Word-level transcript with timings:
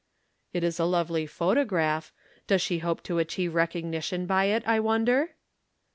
"It 0.51 0.63
is 0.63 0.79
a 0.79 0.85
lovely 0.85 1.27
photograph. 1.27 2.11
Does 2.47 2.59
she 2.63 2.79
hope 2.79 3.03
to 3.03 3.19
achieve 3.19 3.53
recognition 3.53 4.25
by 4.25 4.45
it, 4.45 4.63
I 4.67 4.79
wonder?" 4.79 5.35